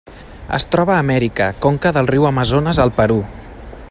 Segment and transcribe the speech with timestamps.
[0.57, 3.21] Es troba a Amèrica: conca del riu Amazones al Perú.